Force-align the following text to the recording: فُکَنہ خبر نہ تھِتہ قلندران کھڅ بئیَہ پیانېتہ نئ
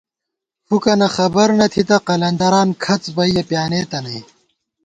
فُکَنہ 0.67 1.07
خبر 1.15 1.47
نہ 1.59 1.65
تھِتہ 1.71 1.97
قلندران 2.07 2.67
کھڅ 2.83 3.03
بئیَہ 3.15 3.41
پیانېتہ 3.49 3.99
نئ 4.05 4.19